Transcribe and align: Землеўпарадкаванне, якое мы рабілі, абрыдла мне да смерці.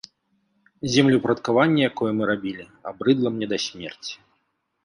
Землеўпарадкаванне, 0.93 1.81
якое 1.89 2.11
мы 2.21 2.31
рабілі, 2.31 2.65
абрыдла 2.93 3.27
мне 3.37 3.45
да 3.53 3.57
смерці. 3.67 4.15